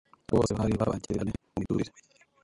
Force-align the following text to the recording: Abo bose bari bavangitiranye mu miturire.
Abo 0.27 0.37
bose 0.39 0.51
bari 0.57 0.79
bavangitiranye 0.79 1.33
mu 1.51 1.57
miturire. 1.59 1.91